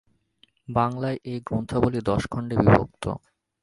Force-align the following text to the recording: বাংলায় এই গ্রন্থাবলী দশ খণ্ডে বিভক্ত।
বাংলায় 0.67 1.17
এই 1.23 1.39
গ্রন্থাবলী 1.47 1.99
দশ 2.01 2.21
খণ্ডে 2.31 2.55
বিভক্ত। 2.61 3.03